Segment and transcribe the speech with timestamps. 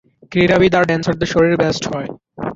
[0.31, 2.09] ক্রীড়াবিদ আর ড্যান্সারদের শরীর বেস্ট হয়।